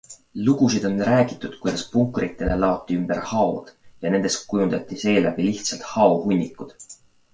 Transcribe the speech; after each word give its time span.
Lugusid 0.45 0.85
on 0.87 0.95
räägitud 1.07 1.57
kuidas 1.65 1.83
punkritele 1.91 2.57
laoti 2.63 2.97
ümber 3.01 3.21
haod 3.33 3.69
ja 4.07 4.15
nendest 4.15 4.43
kujundati 4.55 4.99
seeläbi 5.03 5.47
lihtsalt 5.51 5.87
haohunnikud. 5.93 6.75